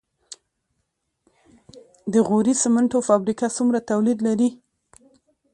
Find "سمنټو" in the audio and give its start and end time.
2.63-2.97